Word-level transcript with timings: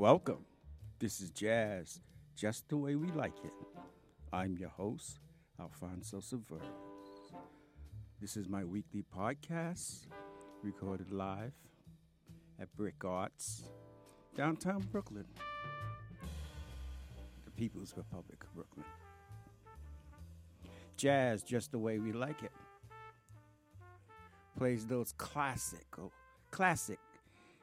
Welcome. 0.00 0.46
This 0.98 1.20
is 1.20 1.28
Jazz, 1.30 2.00
just 2.34 2.66
the 2.70 2.78
way 2.78 2.96
we 2.96 3.08
like 3.08 3.36
it. 3.44 3.52
I'm 4.32 4.56
your 4.56 4.70
host, 4.70 5.18
Alfonso 5.60 6.20
Severus. 6.20 6.62
This 8.18 8.34
is 8.34 8.48
my 8.48 8.64
weekly 8.64 9.04
podcast, 9.14 10.06
recorded 10.62 11.12
live 11.12 11.52
at 12.58 12.74
Brick 12.78 13.04
Arts, 13.04 13.64
downtown 14.34 14.86
Brooklyn, 14.90 15.26
the 17.44 17.50
People's 17.50 17.92
Republic 17.94 18.42
of 18.42 18.54
Brooklyn. 18.54 18.86
Jazz, 20.96 21.42
just 21.42 21.72
the 21.72 21.78
way 21.78 21.98
we 21.98 22.12
like 22.12 22.42
it, 22.42 22.52
plays 24.56 24.86
those 24.86 25.12
classical, 25.18 26.10
classic 26.50 26.98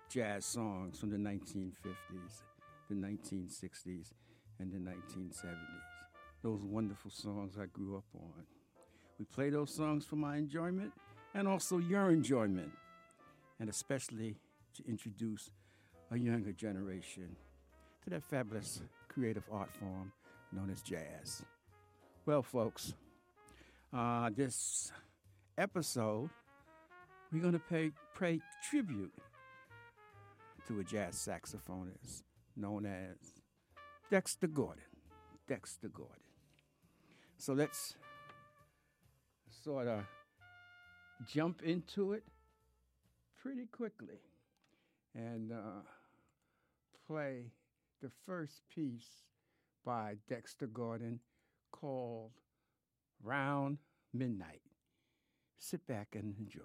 jazz 0.09 0.45
songs 0.45 0.99
from 0.99 1.09
the 1.09 1.17
1950s, 1.17 2.43
the 2.89 2.95
1960s, 2.95 4.13
and 4.59 4.71
the 4.71 4.77
1970s. 4.77 5.55
Those 6.41 6.63
wonderful 6.63 7.11
songs 7.11 7.57
I 7.61 7.65
grew 7.65 7.97
up 7.97 8.05
on. 8.15 8.45
We 9.19 9.25
play 9.25 9.49
those 9.49 9.73
songs 9.73 10.05
for 10.05 10.15
my 10.15 10.37
enjoyment 10.37 10.93
and 11.33 11.47
also 11.47 11.79
your 11.79 12.09
enjoyment, 12.09 12.71
and 13.59 13.69
especially 13.69 14.37
to 14.75 14.83
introduce 14.87 15.51
a 16.11 16.17
younger 16.17 16.53
generation 16.53 17.35
to 18.03 18.09
that 18.11 18.23
fabulous 18.23 18.81
creative 19.09 19.43
art 19.51 19.73
form 19.73 20.11
known 20.51 20.69
as 20.69 20.81
jazz. 20.81 21.43
Well, 22.25 22.43
folks, 22.43 22.93
uh, 23.93 24.29
this 24.35 24.91
episode, 25.57 26.29
we're 27.31 27.41
going 27.41 27.53
to 27.53 27.59
pay, 27.59 27.91
pay 28.17 28.39
tribute 28.69 29.11
to 30.67 30.79
a 30.79 30.83
jazz 30.83 31.15
saxophonist 31.15 32.23
known 32.57 32.85
as 32.85 33.15
Dexter 34.11 34.47
Gordon. 34.47 34.83
Dexter 35.47 35.87
Gordon. 35.87 36.17
So 37.37 37.53
let's 37.53 37.95
sort 39.63 39.87
of 39.87 40.03
jump 41.25 41.61
into 41.63 42.11
it 42.13 42.23
pretty 43.41 43.65
quickly 43.67 44.19
and 45.15 45.53
uh, 45.53 45.83
play 47.07 47.51
the 48.01 48.11
first 48.25 48.61
piece 48.73 49.23
by 49.85 50.15
Dexter 50.27 50.67
Gordon 50.67 51.21
called 51.71 52.31
Round 53.23 53.77
Midnight. 54.13 54.61
Sit 55.59 55.87
back 55.87 56.09
and 56.13 56.35
enjoy. 56.37 56.61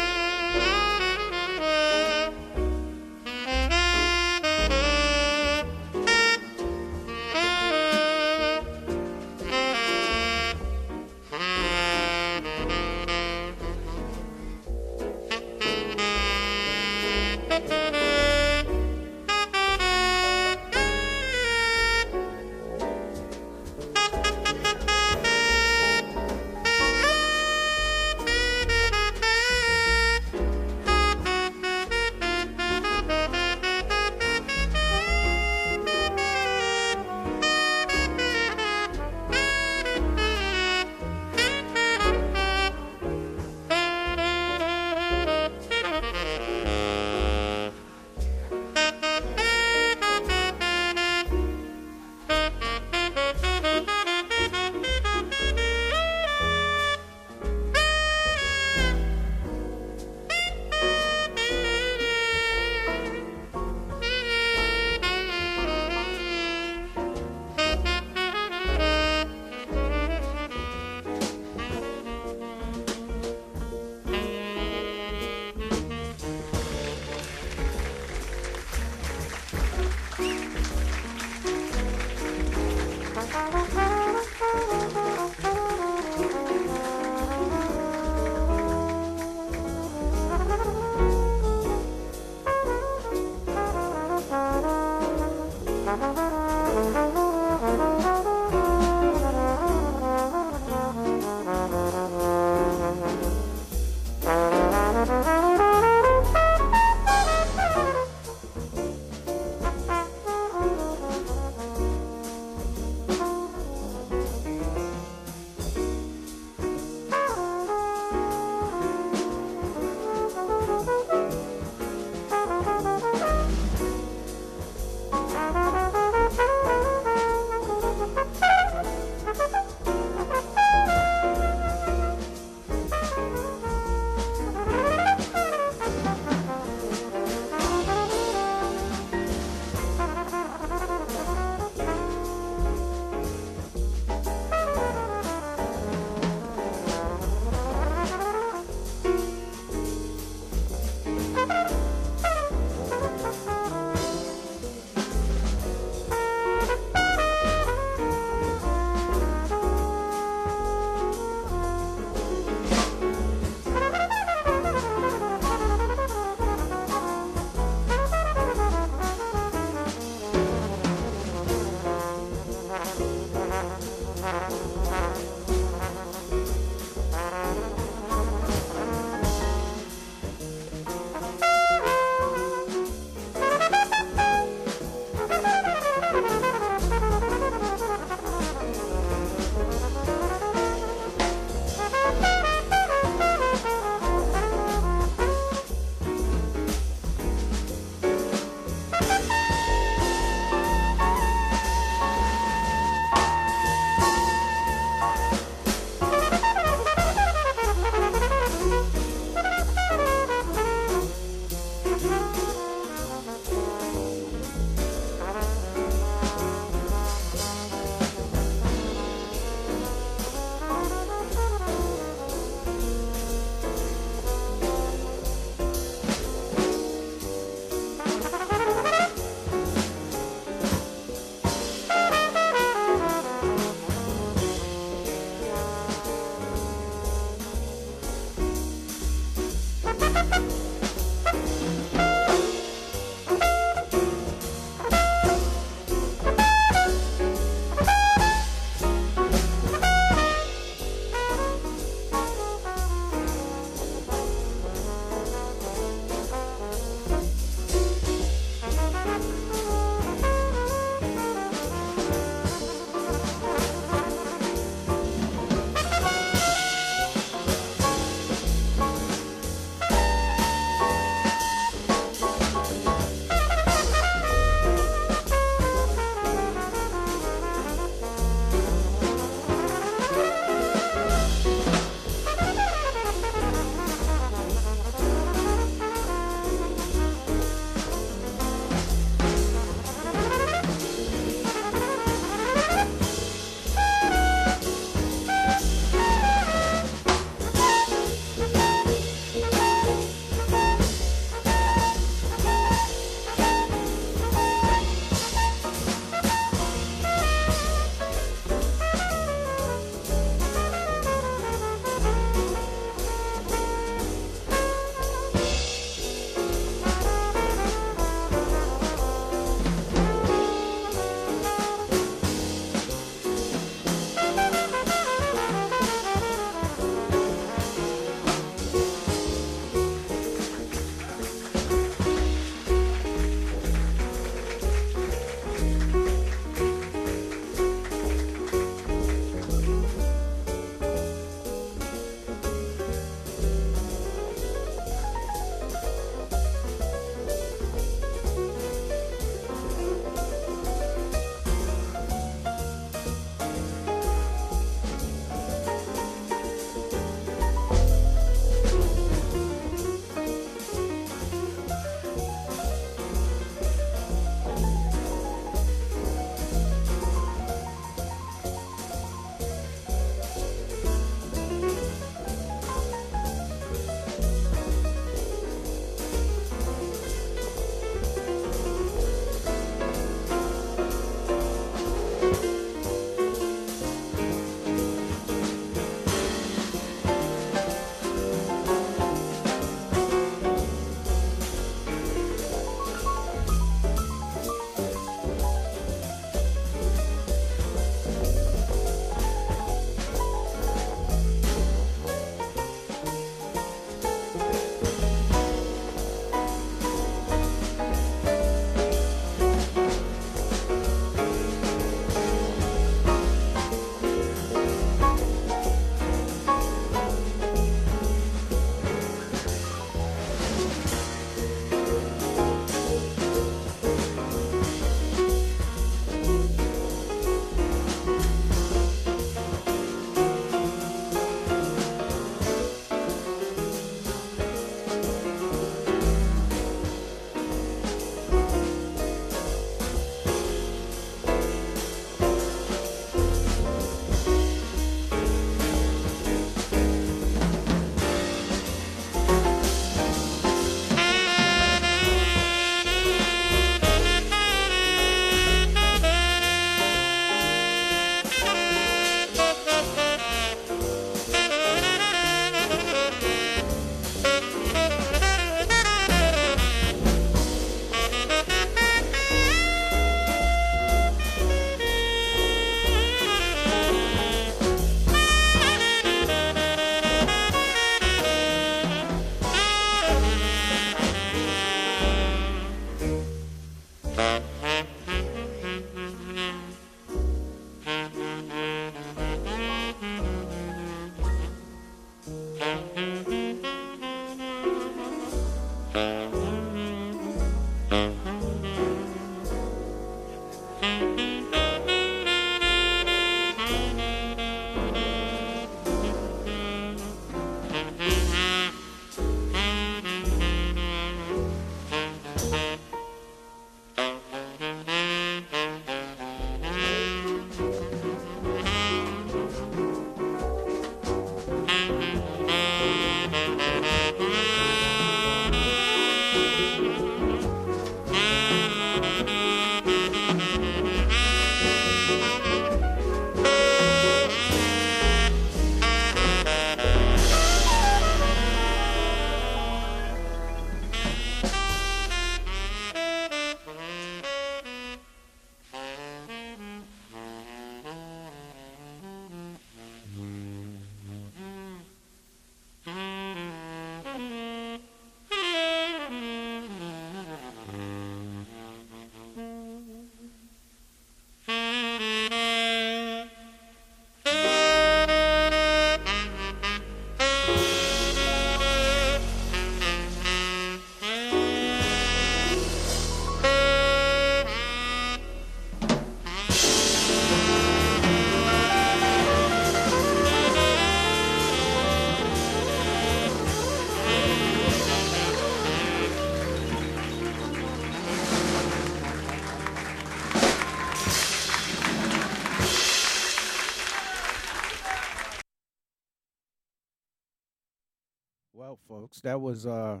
That 599.18 599.40
was 599.40 599.66
uh, 599.66 600.00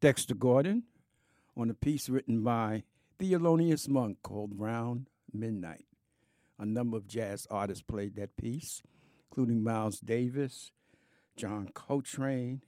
Dexter 0.00 0.34
Gordon 0.34 0.84
on 1.56 1.70
a 1.70 1.74
piece 1.74 2.08
written 2.08 2.42
by 2.42 2.84
Thelonious 3.18 3.88
Monk 3.88 4.18
called 4.22 4.52
Round 4.56 5.08
Midnight. 5.32 5.86
A 6.58 6.64
number 6.64 6.96
of 6.96 7.08
jazz 7.08 7.46
artists 7.50 7.82
played 7.82 8.14
that 8.16 8.36
piece, 8.36 8.82
including 9.28 9.62
Miles 9.62 9.98
Davis, 9.98 10.70
John 11.36 11.68
Coltrane. 11.74 12.62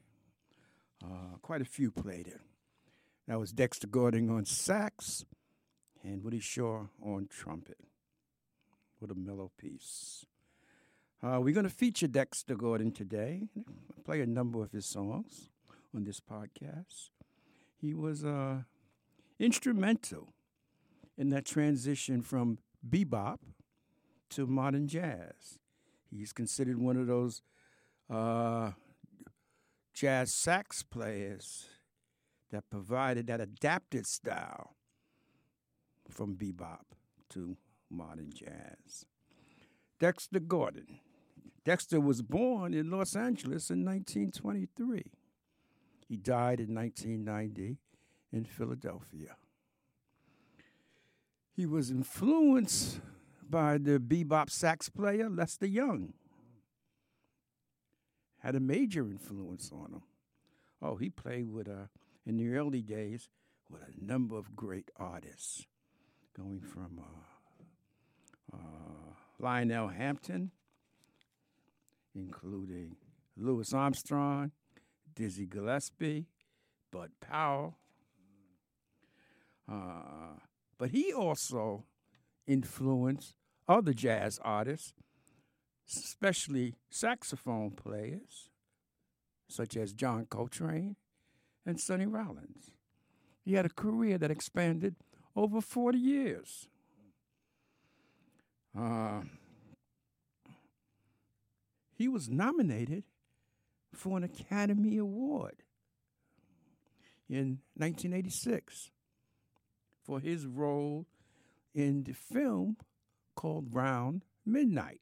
Uh, 1.03 1.37
quite 1.41 1.61
a 1.61 1.67
few 1.67 1.91
played 1.91 2.27
it. 2.27 2.41
That 3.29 3.39
was 3.39 3.53
Dexter 3.53 3.87
Gordon 3.87 4.29
on 4.31 4.45
sax 4.45 5.25
and 6.03 6.23
Woody 6.23 6.41
Shaw 6.41 6.87
on 7.03 7.29
trumpet. 7.29 7.79
What 8.99 9.11
a 9.11 9.15
mellow 9.15 9.51
piece. 9.59 10.27
Uh, 11.27 11.41
we're 11.41 11.53
going 11.53 11.65
to 11.65 11.71
feature 11.71 12.07
Dexter 12.07 12.55
Gordon 12.55 12.93
today, 12.93 13.49
play 14.05 14.21
a 14.21 14.27
number 14.27 14.63
of 14.63 14.71
his 14.71 14.87
songs 14.87 15.51
on 15.93 16.05
this 16.05 16.21
podcast. 16.21 17.11
He 17.81 17.95
was 17.95 18.25
uh, 18.25 18.59
instrumental 19.41 20.35
in 21.19 21.31
that 21.31 21.45
transition 21.45 22.23
from 22.23 22.59
bebop 22.89 23.39
to 24.31 24.47
modern 24.47 24.87
jazz. 24.87 25.59
He's 26.17 26.33
considered 26.33 26.79
one 26.79 26.97
of 26.97 27.09
those 27.09 27.43
uh, 28.09 28.73
jazz 29.95 30.33
sax 30.33 30.85
players 30.85 31.67
that 32.53 32.71
provided 32.71 33.27
that 33.27 33.41
adapted 33.41 34.07
style 34.07 34.77
from 36.09 36.37
bebop 36.37 36.85
to 37.31 37.57
modern 37.91 38.31
jazz. 38.33 39.07
Dexter 39.99 40.39
Gordon. 40.39 41.01
Dexter 41.67 42.01
was 42.01 42.23
born 42.23 42.73
in 42.75 42.93
Los 42.93 43.17
Angeles 43.17 43.71
in 43.71 43.85
1923. 43.85 45.11
He 46.09 46.17
died 46.17 46.61
in 46.61 46.73
1990 46.73 47.79
in 48.33 48.45
Philadelphia. 48.45 49.35
He 51.57 51.67
was 51.67 51.91
influenced 51.91 53.01
by 53.43 53.79
the 53.79 53.99
bebop 53.99 54.49
sax 54.49 54.89
player 54.89 55.29
Lester 55.29 55.67
Young. 55.67 56.13
Had 58.39 58.55
a 58.55 58.61
major 58.61 59.11
influence 59.11 59.73
on 59.73 59.93
him. 59.93 60.03
Oh, 60.81 60.95
he 60.95 61.11
played 61.11 61.53
with, 61.53 61.69
uh, 61.69 61.89
in 62.25 62.37
the 62.37 62.55
early 62.55 62.83
days, 62.83 63.29
with 63.69 63.83
a 63.83 64.05
number 64.05 64.39
of 64.39 64.55
great 64.55 64.93
artists, 64.97 65.67
going 66.37 66.61
from 66.61 67.01
uh, 67.03 68.57
uh, 68.57 69.15
Lionel 69.41 69.89
Hampton 69.89 70.53
including 72.17 72.97
Louis 73.37 73.73
Armstrong, 73.73 74.51
Dizzy 75.15 75.47
Gillespie, 75.47 76.27
Bud 76.91 77.11
Powell. 77.21 77.77
Uh, 79.71 80.39
but 80.79 80.91
he 80.91 81.13
also 81.13 81.85
influenced 82.47 83.35
other 83.69 83.93
jazz 83.93 84.39
artists, 84.43 84.95
especially 85.89 86.75
saxophone 86.91 87.71
players, 87.73 88.51
such 89.49 89.77
as 89.77 89.93
John 89.93 90.27
Coltrane 90.27 90.97
and 91.65 91.81
Sonny 91.81 92.07
Rollins. 92.07 92.71
He 93.45 93.55
had 93.55 93.67
a 93.67 93.71
career 93.71 94.19
that 94.19 94.31
expanded 94.31 94.97
over 95.35 95.61
40 95.61 95.99
years. 95.99 96.69
Uh, 98.79 99.23
he 101.97 102.09
was 102.09 102.29
nominated 102.29 103.05
for 103.93 104.19
an 104.19 104.25
Academy 104.25 104.99
Award 104.99 105.63
in 107.29 107.61
1986 107.75 108.91
for 110.05 110.21
his 110.21 110.47
role 110.47 111.07
in 111.75 112.05
the 112.05 112.13
film 112.13 112.77
called 113.35 113.75
Round 113.75 114.25
Midnight. 114.45 115.01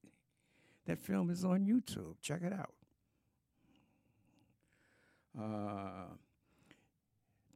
That 0.86 0.98
film 0.98 1.30
is 1.30 1.44
on 1.44 1.66
YouTube. 1.66 2.16
Check 2.22 2.42
it 2.42 2.52
out. 2.52 2.74
Uh, 5.36 6.14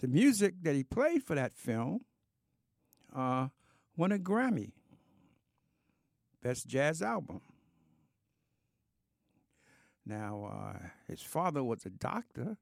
the 0.00 0.08
music 0.08 0.54
that 0.62 0.74
he 0.74 0.82
played 0.82 1.22
for 1.22 1.36
that 1.36 1.52
film 1.52 2.00
uh, 3.14 3.48
won 3.96 4.12
a 4.12 4.18
Grammy, 4.18 4.72
Best 6.42 6.66
Jazz 6.66 7.02
Album. 7.02 7.40
Now, 10.08 10.50
uh, 10.50 10.86
his 11.06 11.20
father 11.20 11.62
was 11.62 11.84
a 11.84 11.90
doctor, 11.90 12.56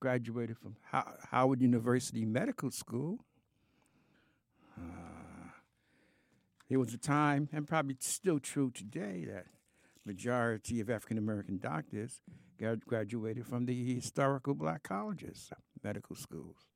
graduated 0.00 0.56
from 0.56 0.76
How- 0.80 1.14
Howard 1.30 1.60
University 1.60 2.24
Medical 2.24 2.70
School. 2.70 3.18
Uh, 4.78 5.50
there 6.70 6.78
was 6.78 6.94
a 6.94 6.98
time, 6.98 7.50
and 7.52 7.68
probably 7.68 7.98
still 8.00 8.38
true 8.38 8.70
today, 8.70 9.26
that 9.30 9.46
majority 10.06 10.80
of 10.80 10.88
African 10.88 11.18
American 11.18 11.58
doctors 11.58 12.22
graduated 12.86 13.46
from 13.46 13.66
the 13.66 13.94
historical 13.94 14.54
black 14.54 14.82
colleges, 14.82 15.50
medical 15.84 16.16
schools. 16.16 16.66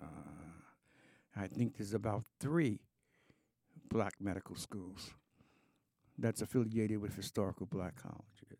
Uh, 0.00 0.06
I 1.36 1.46
think 1.46 1.76
there's 1.76 1.92
about 1.92 2.24
three 2.38 2.80
black 3.90 4.14
medical 4.18 4.56
schools 4.56 5.12
that's 6.20 6.42
affiliated 6.42 7.00
with 7.00 7.16
historical 7.16 7.66
black 7.66 8.00
colleges. 8.00 8.58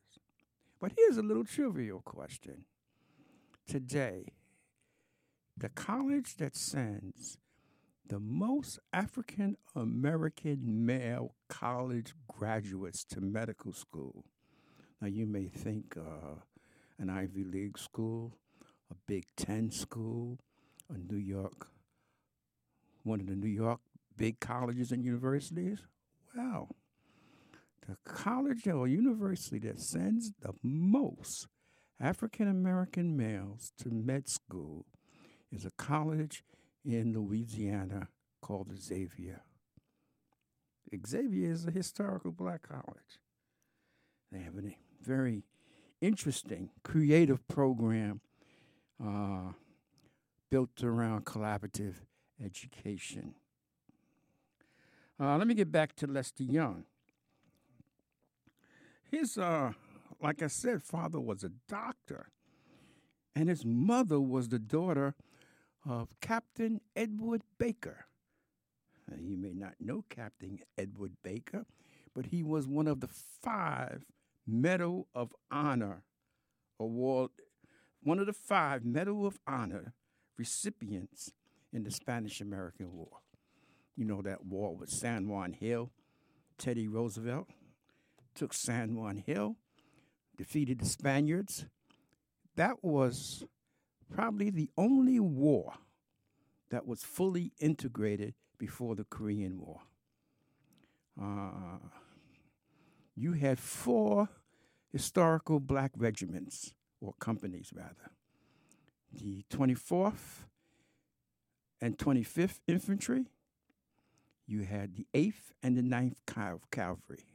But 0.80 0.92
here's 0.96 1.16
a 1.16 1.22
little 1.22 1.44
trivial 1.44 2.00
question. 2.00 2.64
Today, 3.66 4.32
the 5.56 5.68
college 5.68 6.36
that 6.36 6.56
sends 6.56 7.38
the 8.06 8.18
most 8.18 8.78
African 8.92 9.56
American 9.76 10.84
male 10.84 11.34
college 11.48 12.14
graduates 12.26 13.04
to 13.04 13.20
medical 13.20 13.72
school. 13.72 14.24
Now, 15.00 15.08
you 15.08 15.26
may 15.26 15.46
think 15.46 15.96
uh, 15.96 16.40
an 16.98 17.10
Ivy 17.10 17.44
League 17.44 17.78
school, 17.78 18.32
a 18.90 18.94
Big 19.06 19.26
Ten 19.36 19.70
school, 19.70 20.38
a 20.92 20.98
New 20.98 21.18
York, 21.18 21.68
one 23.04 23.20
of 23.20 23.26
the 23.26 23.36
New 23.36 23.48
York 23.48 23.80
big 24.20 24.38
colleges 24.38 24.92
and 24.92 25.02
universities? 25.02 25.80
Well, 26.36 26.68
the 27.86 27.96
college 28.04 28.66
or 28.66 28.86
university 28.86 29.58
that 29.60 29.80
sends 29.80 30.32
the 30.40 30.52
most 30.62 31.46
African 32.00 32.48
American 32.48 33.16
males 33.16 33.72
to 33.78 33.90
med 33.90 34.28
school 34.28 34.86
is 35.52 35.64
a 35.64 35.70
college 35.72 36.42
in 36.84 37.12
Louisiana 37.12 38.08
called 38.40 38.72
Xavier. 38.78 39.42
Xavier 41.06 41.52
is 41.52 41.66
a 41.66 41.70
historical 41.70 42.32
black 42.32 42.62
college. 42.68 43.20
They 44.32 44.40
have 44.40 44.56
a 44.56 44.76
very 45.02 45.44
interesting, 46.00 46.70
creative 46.82 47.46
program 47.48 48.20
uh, 49.02 49.52
built 50.50 50.82
around 50.82 51.24
collaborative 51.24 51.96
education. 52.42 53.34
Uh, 55.18 55.36
let 55.36 55.46
me 55.46 55.54
get 55.54 55.70
back 55.70 55.94
to 55.96 56.06
Lester 56.06 56.44
Young. 56.44 56.84
His, 59.10 59.36
uh, 59.36 59.72
like 60.22 60.42
I 60.42 60.46
said, 60.46 60.82
father 60.82 61.18
was 61.20 61.42
a 61.42 61.50
doctor, 61.68 62.28
and 63.34 63.48
his 63.48 63.64
mother 63.64 64.20
was 64.20 64.48
the 64.48 64.58
daughter 64.58 65.14
of 65.84 66.08
Captain 66.20 66.80
Edward 66.94 67.42
Baker. 67.58 68.06
Now, 69.08 69.16
you 69.20 69.36
may 69.36 69.52
not 69.52 69.74
know 69.80 70.04
Captain 70.08 70.60
Edward 70.78 71.12
Baker, 71.24 71.66
but 72.14 72.26
he 72.26 72.42
was 72.42 72.68
one 72.68 72.86
of 72.86 73.00
the 73.00 73.08
five 73.08 74.04
Medal 74.46 75.08
of 75.14 75.34
Honor 75.50 76.04
award, 76.78 77.30
one 78.02 78.20
of 78.20 78.26
the 78.26 78.32
five 78.32 78.84
Medal 78.84 79.26
of 79.26 79.40
Honor 79.46 79.94
recipients 80.38 81.32
in 81.72 81.82
the 81.82 81.90
Spanish 81.90 82.40
American 82.40 82.92
War. 82.92 83.22
You 83.96 84.04
know 84.04 84.22
that 84.22 84.44
war 84.44 84.76
with 84.76 84.88
San 84.88 85.28
Juan 85.28 85.52
Hill. 85.52 85.90
Teddy 86.58 86.88
Roosevelt 86.88 87.48
took 88.40 88.54
San 88.54 88.96
Juan 88.96 89.18
Hill, 89.18 89.56
defeated 90.38 90.78
the 90.80 90.86
Spaniards. 90.86 91.66
That 92.56 92.82
was 92.82 93.44
probably 94.10 94.48
the 94.48 94.70
only 94.78 95.20
war 95.20 95.74
that 96.70 96.86
was 96.86 97.02
fully 97.02 97.52
integrated 97.58 98.32
before 98.56 98.94
the 98.94 99.04
Korean 99.04 99.60
War. 99.60 99.80
Uh, 101.20 101.80
you 103.14 103.34
had 103.34 103.58
four 103.58 104.30
historical 104.90 105.60
black 105.60 105.92
regiments, 105.94 106.72
or 106.98 107.12
companies 107.20 107.74
rather 107.74 108.10
the 109.12 109.44
24th 109.50 110.46
and 111.78 111.98
25th 111.98 112.60
Infantry, 112.66 113.26
you 114.46 114.62
had 114.62 114.94
the 114.96 115.06
8th 115.12 115.52
and 115.62 115.76
the 115.76 115.82
9th 115.82 116.16
Cal- 116.26 116.62
Cavalry, 116.70 117.26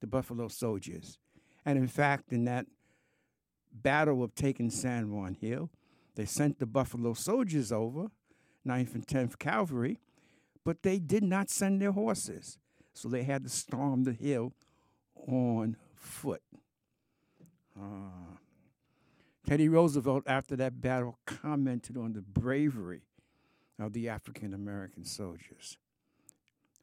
the 0.00 0.06
Buffalo 0.06 0.48
Soldiers. 0.48 1.18
And 1.64 1.78
in 1.78 1.88
fact, 1.88 2.32
in 2.32 2.44
that 2.44 2.66
battle 3.72 4.22
of 4.22 4.34
taking 4.34 4.70
San 4.70 5.10
Juan 5.10 5.34
Hill, 5.34 5.70
they 6.14 6.24
sent 6.24 6.58
the 6.58 6.66
Buffalo 6.66 7.14
Soldiers 7.14 7.72
over, 7.72 8.08
9th 8.66 8.94
and 8.94 9.06
10th 9.06 9.38
Cavalry, 9.38 9.98
but 10.64 10.82
they 10.82 10.98
did 10.98 11.24
not 11.24 11.50
send 11.50 11.80
their 11.80 11.92
horses. 11.92 12.58
So 12.92 13.08
they 13.08 13.24
had 13.24 13.42
to 13.44 13.50
storm 13.50 14.04
the 14.04 14.12
hill 14.12 14.52
on 15.26 15.76
foot. 15.94 16.42
Uh, 17.78 18.36
Teddy 19.46 19.68
Roosevelt, 19.68 20.22
after 20.26 20.56
that 20.56 20.80
battle, 20.80 21.18
commented 21.26 21.96
on 21.96 22.12
the 22.12 22.22
bravery 22.22 23.02
of 23.78 23.92
the 23.92 24.08
African 24.08 24.54
American 24.54 25.04
soldiers. 25.04 25.76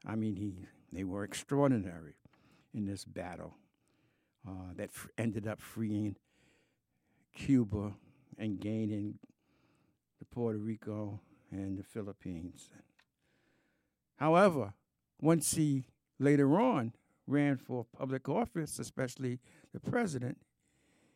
I 0.06 0.16
mean, 0.16 0.36
he, 0.36 0.54
they 0.92 1.04
were 1.04 1.24
extraordinary 1.24 2.16
in 2.74 2.86
this 2.86 3.06
battle 3.06 3.56
uh, 4.48 4.74
that 4.76 4.90
f- 4.94 5.08
ended 5.18 5.48
up 5.48 5.60
freeing 5.60 6.16
Cuba 7.34 7.94
and 8.38 8.60
gaining 8.60 9.20
the 10.20 10.26
Puerto 10.26 10.58
Rico 10.58 11.20
and 11.52 11.78
the 11.78 11.84
Philippines. 11.84 12.70
However, 14.18 14.74
once 15.20 15.54
he 15.54 15.86
later 16.20 16.60
on 16.60 16.94
ran 17.28 17.58
for 17.58 17.86
public 17.98 18.28
office, 18.30 18.80
especially 18.80 19.40
the 19.74 19.80
president, 19.80 20.38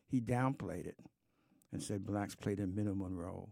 he 0.08 0.20
downplayed 0.20 0.86
it 0.86 0.98
and 1.72 1.82
said 1.82 2.06
blacks 2.06 2.34
played 2.34 2.60
a 2.60 2.66
minimum 2.66 3.16
role 3.16 3.50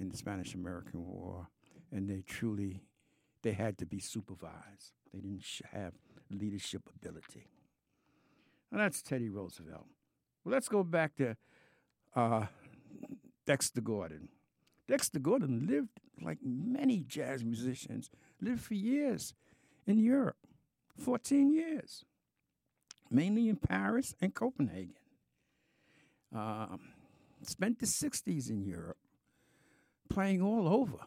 in 0.00 0.08
the 0.08 0.16
Spanish 0.16 0.54
American 0.54 1.06
War, 1.06 1.48
and 1.92 2.08
they 2.08 2.22
truly 2.26 2.82
they 3.42 3.52
had 3.52 3.78
to 3.78 3.86
be 3.86 3.98
supervised. 3.98 4.92
They 5.12 5.20
didn't 5.20 5.44
have 5.72 5.94
leadership 6.30 6.82
ability. 6.94 7.46
And 8.70 8.80
that's 8.80 9.02
Teddy 9.02 9.28
Roosevelt. 9.28 9.86
Well, 10.44 10.52
let's 10.52 10.68
go 10.68 10.82
back 10.82 11.16
to 11.16 11.36
uh, 12.14 12.46
Dexter 13.46 13.80
Gordon. 13.80 14.28
Dexter 14.86 15.18
Gordon 15.18 15.66
lived, 15.68 16.00
like 16.22 16.38
many 16.42 17.04
jazz 17.06 17.44
musicians, 17.44 18.10
lived 18.40 18.60
for 18.60 18.74
years 18.74 19.34
in 19.86 19.98
Europe, 19.98 20.36
14 20.96 21.52
years, 21.52 22.04
mainly 23.10 23.48
in 23.48 23.56
Paris 23.56 24.14
and 24.20 24.34
Copenhagen. 24.34 24.94
Um, 26.34 26.80
spent 27.42 27.78
the 27.78 27.86
60s 27.86 28.50
in 28.50 28.62
Europe, 28.62 28.98
playing 30.08 30.42
all 30.42 30.68
over. 30.68 30.98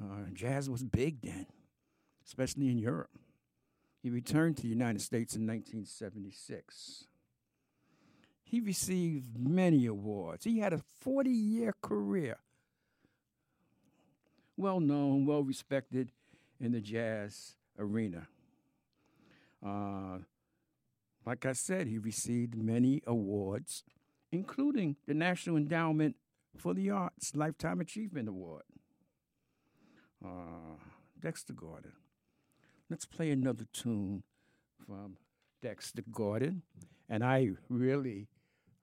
Uh, 0.00 0.28
jazz 0.32 0.68
was 0.68 0.84
big 0.84 1.22
then, 1.22 1.46
especially 2.24 2.68
in 2.68 2.78
Europe. 2.78 3.10
He 4.06 4.10
returned 4.10 4.56
to 4.58 4.62
the 4.62 4.68
United 4.68 5.02
States 5.02 5.34
in 5.34 5.48
1976. 5.48 7.06
He 8.44 8.60
received 8.60 9.36
many 9.36 9.86
awards. 9.86 10.44
He 10.44 10.60
had 10.60 10.72
a 10.72 10.78
40 11.00 11.28
year 11.28 11.74
career. 11.82 12.36
Well 14.56 14.78
known, 14.78 15.26
well 15.26 15.42
respected 15.42 16.12
in 16.60 16.70
the 16.70 16.80
jazz 16.80 17.56
arena. 17.76 18.28
Uh, 19.60 20.18
like 21.26 21.44
I 21.44 21.52
said, 21.52 21.88
he 21.88 21.98
received 21.98 22.54
many 22.54 23.02
awards, 23.08 23.82
including 24.30 24.94
the 25.08 25.14
National 25.14 25.56
Endowment 25.56 26.14
for 26.56 26.74
the 26.74 26.90
Arts 26.90 27.34
Lifetime 27.34 27.80
Achievement 27.80 28.28
Award. 28.28 28.62
Uh, 30.24 30.76
Dexter 31.20 31.54
Gordon. 31.54 31.90
Let's 32.88 33.04
play 33.04 33.30
another 33.30 33.66
tune 33.72 34.22
from 34.86 35.16
Dexter 35.60 36.02
Gordon. 36.12 36.62
And 37.08 37.24
I 37.24 37.50
really 37.68 38.28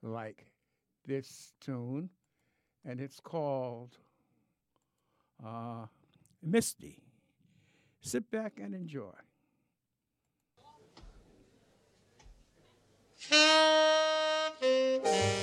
like 0.01 0.45
this 1.05 1.53
tune, 1.61 2.09
and 2.85 2.99
it's 2.99 3.19
called 3.19 3.97
uh, 5.45 5.85
Misty. 6.41 7.01
Sit 8.01 8.29
back 8.29 8.59
and 8.61 8.73
enjoy. 8.73 9.11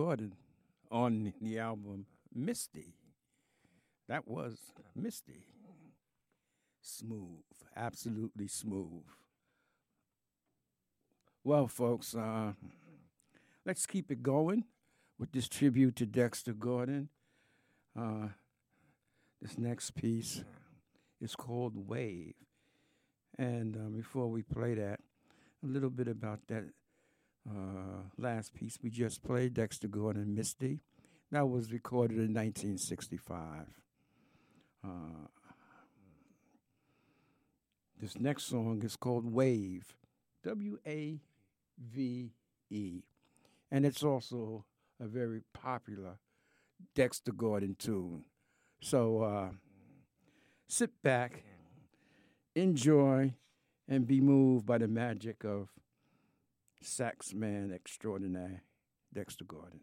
Gordon 0.00 0.34
on 0.90 1.34
the 1.42 1.58
album 1.58 2.06
Misty. 2.34 2.94
That 4.08 4.26
was 4.26 4.72
Misty. 4.96 5.44
Smooth, 6.80 7.44
absolutely 7.76 8.48
smooth. 8.48 9.04
Well, 11.44 11.68
folks, 11.68 12.14
uh, 12.14 12.52
let's 13.66 13.84
keep 13.84 14.10
it 14.10 14.22
going 14.22 14.64
with 15.18 15.32
this 15.32 15.50
tribute 15.50 15.96
to 15.96 16.06
Dexter 16.06 16.54
Gordon. 16.54 17.10
Uh, 17.94 18.28
this 19.42 19.58
next 19.58 19.90
piece 19.90 20.42
is 21.20 21.36
called 21.36 21.76
Wave. 21.76 22.36
And 23.38 23.76
uh, 23.76 23.90
before 23.94 24.28
we 24.28 24.40
play 24.40 24.72
that, 24.76 25.00
a 25.62 25.66
little 25.66 25.90
bit 25.90 26.08
about 26.08 26.40
that 26.48 26.64
uh, 27.48 28.02
last 28.18 28.54
piece 28.54 28.78
we 28.82 28.90
just 28.90 29.22
played, 29.22 29.54
Dexter 29.54 29.88
Gordon 29.88 30.22
and 30.22 30.34
Misty. 30.34 30.80
That 31.30 31.48
was 31.48 31.72
recorded 31.72 32.16
in 32.16 32.34
1965. 32.34 33.66
Uh, 34.84 34.88
this 38.00 38.18
next 38.18 38.44
song 38.44 38.82
is 38.84 38.96
called 38.96 39.30
Wave, 39.32 39.94
W 40.42 40.78
A 40.86 41.20
V 41.78 42.32
E. 42.70 43.02
And 43.70 43.86
it's 43.86 44.02
also 44.02 44.64
a 44.98 45.06
very 45.06 45.42
popular 45.52 46.18
Dexter 46.94 47.32
Gordon 47.32 47.76
tune. 47.78 48.24
So 48.80 49.22
uh, 49.22 49.48
sit 50.66 51.02
back, 51.02 51.44
enjoy, 52.54 53.34
and 53.88 54.06
be 54.06 54.20
moved 54.20 54.66
by 54.66 54.78
the 54.78 54.88
magic 54.88 55.44
of 55.44 55.68
sax 56.82 57.34
man 57.34 57.72
extraordinaire, 57.72 58.62
Dexter 59.12 59.44
Gordon. 59.44 59.80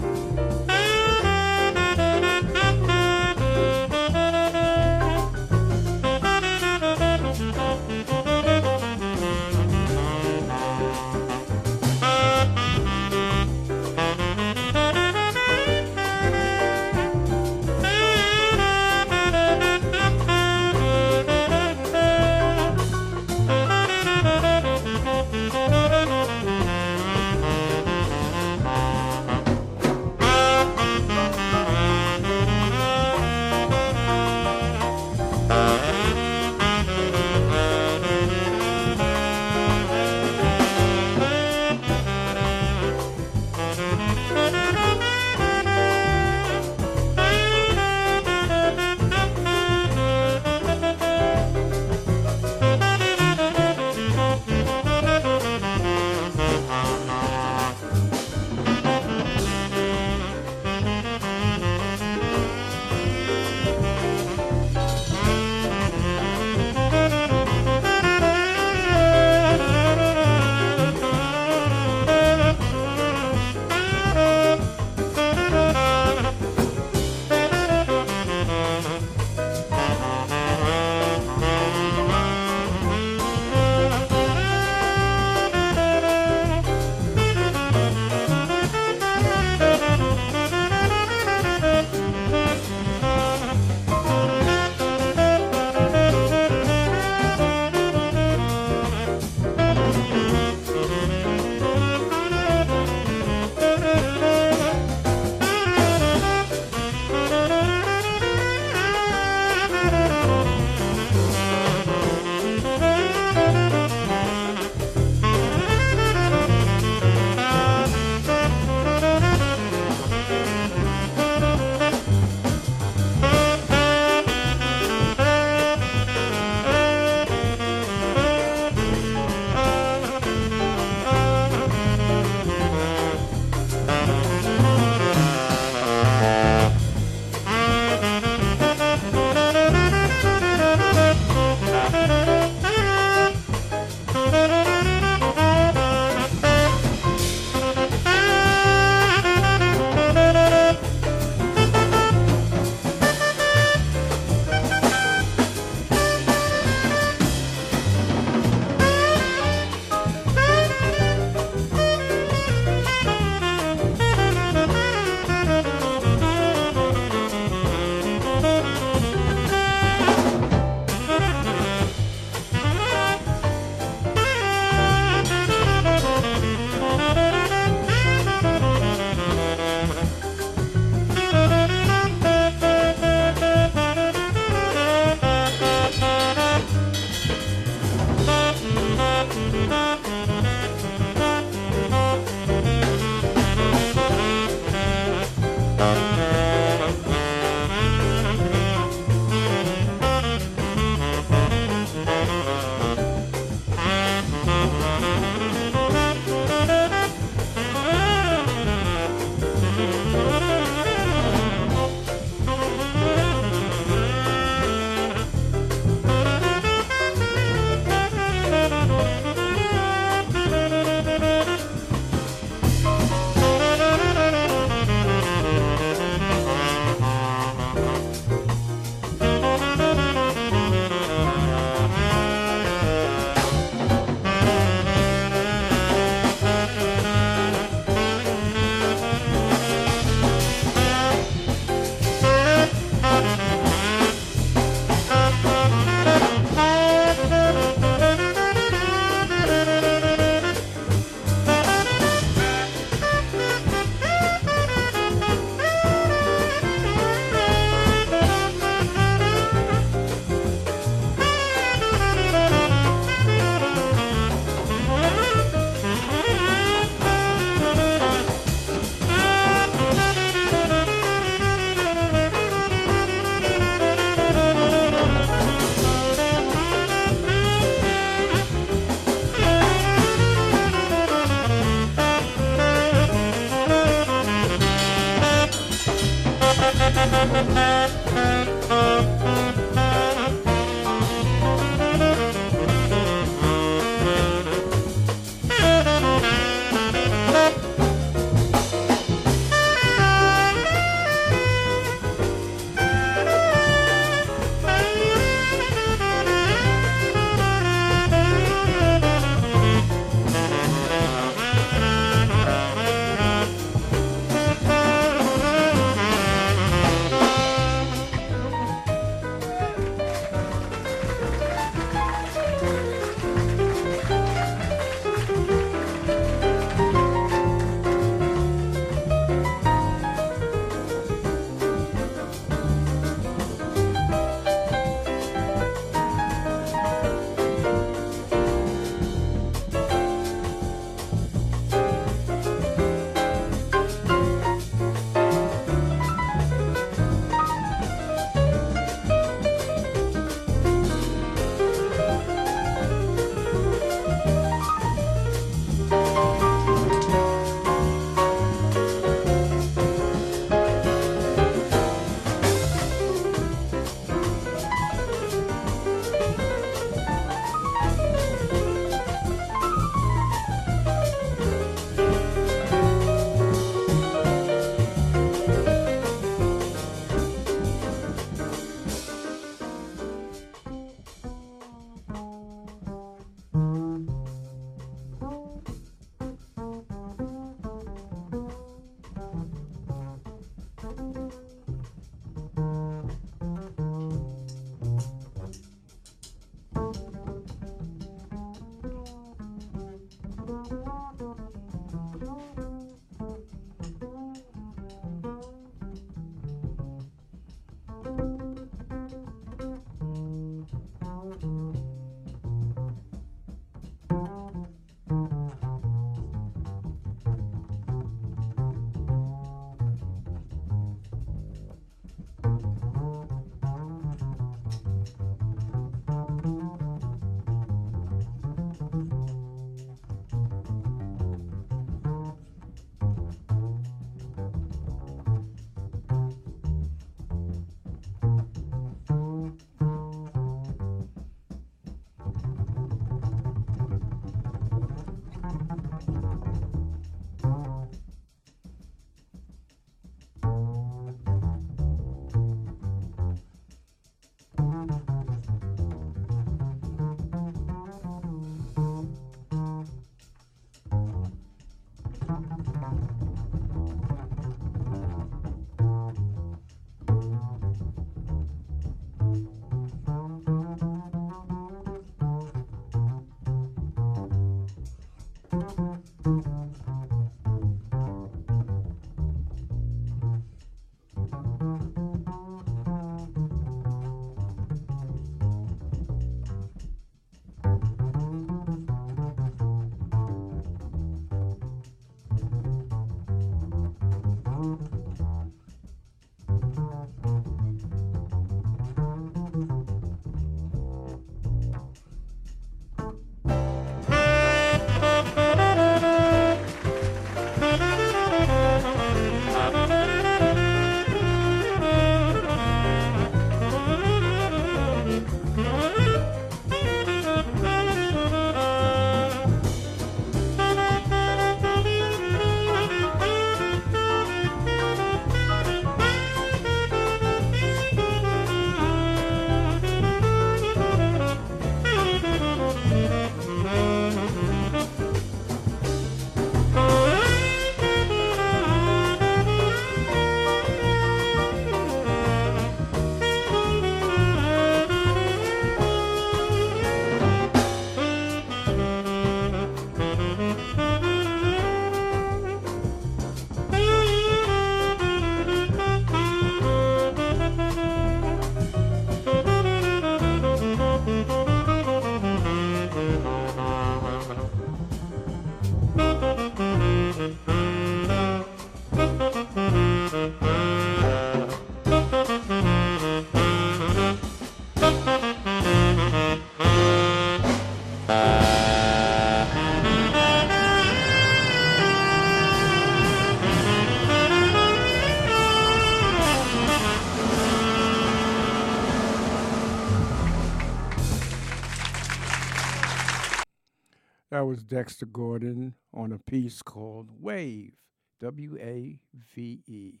Dexter 594.66 595.06
Gordon 595.06 595.74
on 595.94 596.12
a 596.12 596.18
piece 596.18 596.62
called 596.62 597.10
Wave, 597.20 597.74
W 598.20 598.56
A 598.60 598.98
V 599.34 599.62
E. 599.66 600.00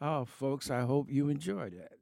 Oh, 0.00 0.24
folks, 0.24 0.70
I 0.70 0.82
hope 0.82 1.10
you 1.10 1.28
enjoyed 1.28 1.72
that. 1.72 1.98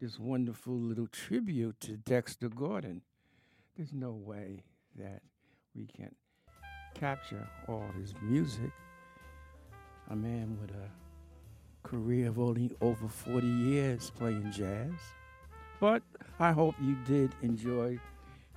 This 0.00 0.18
wonderful 0.18 0.74
little 0.74 1.06
tribute 1.06 1.80
to 1.80 1.96
Dexter 1.96 2.48
Gordon. 2.48 3.02
There's 3.76 3.92
no 3.92 4.12
way 4.12 4.64
that 4.96 5.22
we 5.74 5.86
can 5.86 6.14
capture 6.94 7.48
all 7.68 7.84
his 7.98 8.14
music. 8.22 8.70
A 10.10 10.16
man 10.16 10.56
with 10.60 10.70
a 10.70 10.90
career 11.86 12.28
of 12.28 12.38
only 12.38 12.70
over 12.80 13.08
40 13.08 13.46
years 13.46 14.10
playing 14.10 14.50
jazz. 14.50 14.92
But 15.80 16.02
I 16.40 16.52
hope 16.52 16.74
you 16.82 16.96
did 17.06 17.34
enjoy 17.42 18.00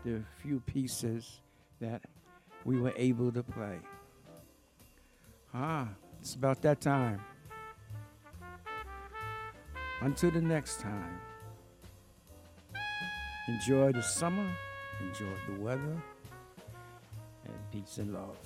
the 0.03 0.23
few 0.41 0.59
pieces 0.61 1.41
that 1.79 2.01
we 2.65 2.79
were 2.79 2.93
able 2.95 3.31
to 3.31 3.43
play. 3.43 3.79
Ah, 5.53 5.87
it's 6.19 6.35
about 6.35 6.61
that 6.61 6.81
time. 6.81 7.21
Until 10.01 10.31
the 10.31 10.41
next 10.41 10.79
time, 10.79 11.19
enjoy 13.47 13.91
the 13.91 14.01
summer, 14.01 14.49
enjoy 14.99 15.33
the 15.47 15.61
weather, 15.61 16.01
and 17.45 17.71
peace 17.71 17.97
and 17.97 18.13
love. 18.13 18.37